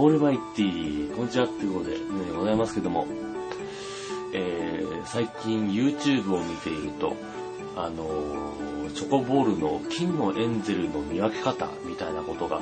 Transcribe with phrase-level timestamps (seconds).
[0.00, 2.02] オールマイティー、こんにちはっていうことで、ね、
[2.36, 3.08] ございますけども、
[4.32, 7.16] えー、最近 YouTube を見ていると、
[7.74, 12.60] あのー、チョコボールの金のエンゼルの見分け方みたいなことが、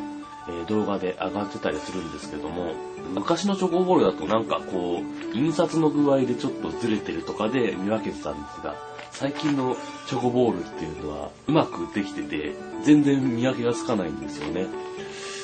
[0.48, 2.72] えー、動画で上がってたりするんですけども、
[3.12, 8.76] 昔のチョコボールだとなんかこう、印刷の具合でちょっとずれてるとかで見分けてたんですが、
[9.10, 9.76] 最近の
[10.06, 14.86] チョコボールっていうのはうまくできてて、全然見分けがつかないんですよね。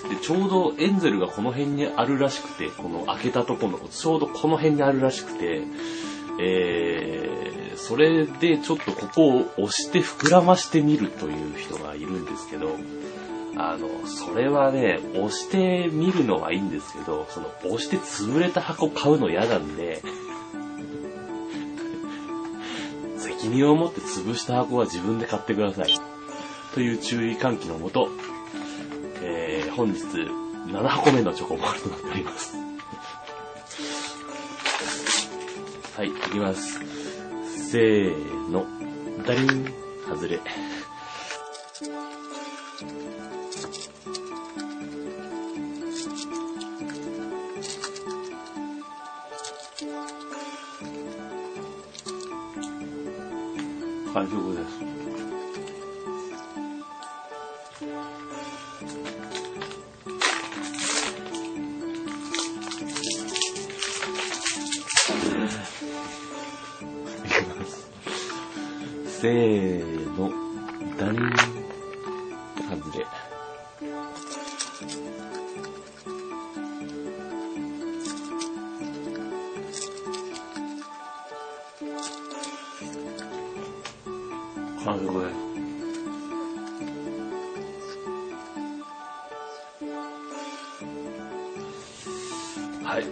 [0.08, 5.62] で、ちょうどエンゼルがこの辺にあるらしくて、この開けたところの、ちょうどこの辺にあるらしくて、
[6.40, 12.76] えー、それでちょっとここを押して膨らましてみるという人がいるんですけど、
[13.56, 20.02] あの、それはね、押してみるのはいいんですけど、その、押して潰れた箱買うの嫌なんで、
[23.18, 25.94] 責任を持って潰した箱は自分で買ってください。
[26.74, 28.08] という注意喚起のもと、
[29.64, 32.56] えー、本日7箱目のチョコボールとなっております。
[35.96, 36.80] はい、いきます。
[37.70, 38.66] せーの。
[39.24, 39.72] ダリン、
[40.08, 40.40] 外れ。
[54.12, 54.62] 完食で
[54.96, 55.01] す。
[69.22, 70.32] せーの、
[70.98, 71.14] ダン、
[72.68, 73.06] 外れ。
[84.84, 85.61] 完食です。
[92.92, 93.04] はい。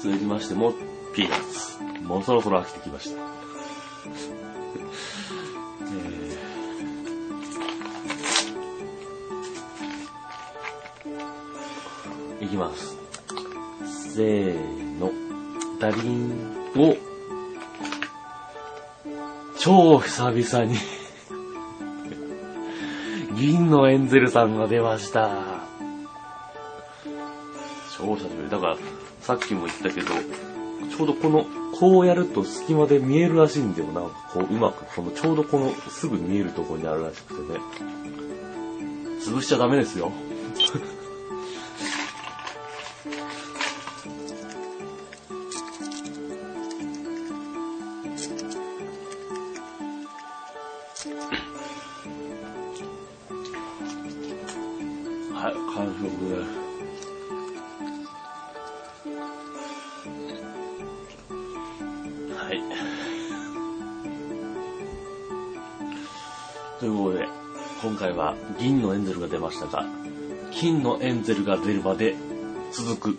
[0.00, 0.72] 続きましても、
[1.14, 1.82] ピーナッツ。
[2.02, 3.22] もうそろそろ飽きてきました。
[12.42, 12.96] いきます。
[14.14, 14.54] せー
[14.98, 15.12] の。
[15.78, 16.30] ダリン
[16.74, 16.96] を、
[19.58, 20.78] 超久々に
[23.36, 25.55] 銀のエンゼルさんが出ました。
[27.96, 28.50] 超久しぶり。
[28.50, 28.76] だから、
[29.20, 31.46] さっきも言ったけど、ちょうどこの、
[31.78, 33.86] こうやると隙間で見えるらしいんだよ。
[33.88, 37.58] なこう、うまく、この、ちょうどこの、すぐ見えるところにあるらしくてね。
[39.20, 40.12] 潰しちゃダメですよ。
[55.32, 56.65] はい、完食です。
[66.78, 67.28] ということで、
[67.82, 69.84] 今回は銀のエンゼルが出ましたが、
[70.52, 72.14] 金のエンゼルが出るまで
[72.72, 73.18] 続く